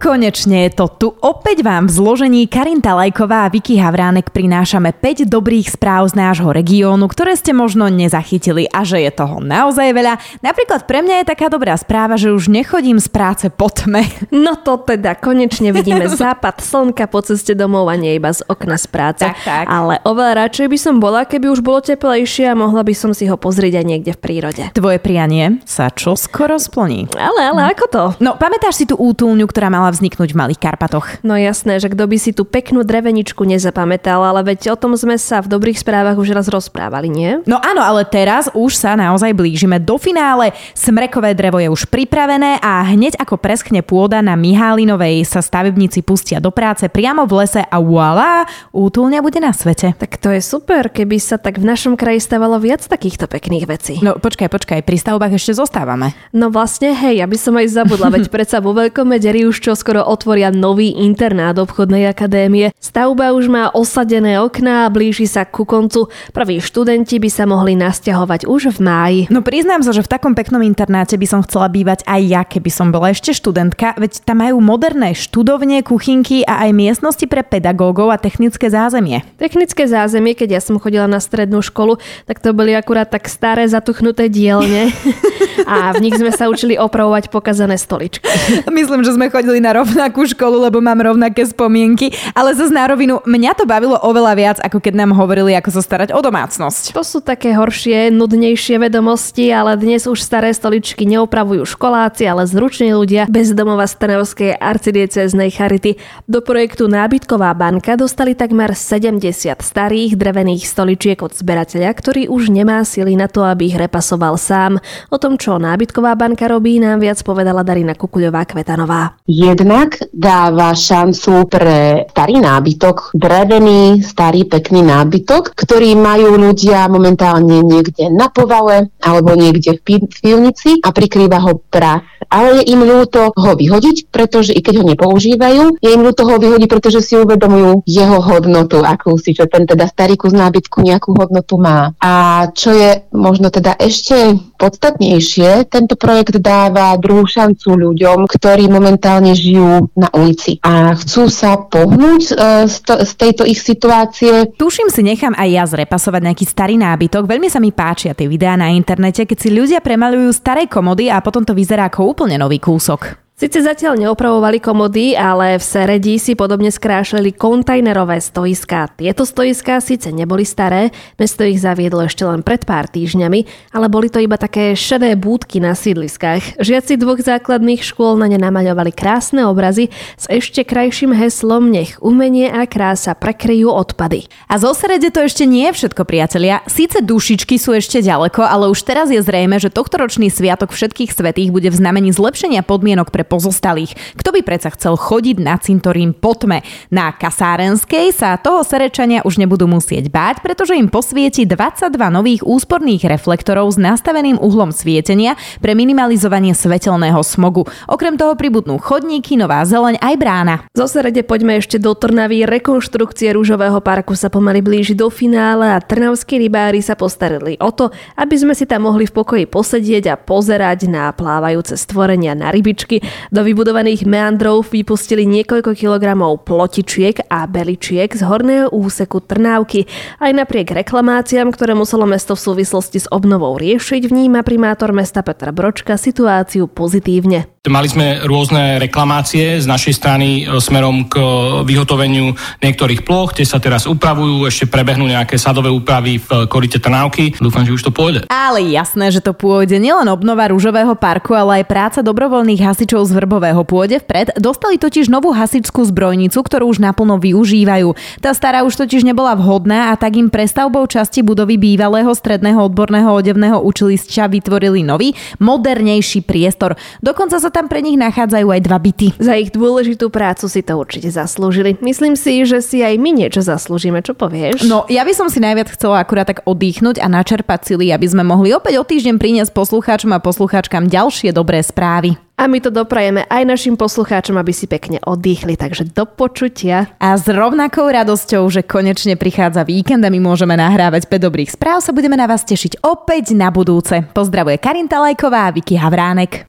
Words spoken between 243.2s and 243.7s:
tie sa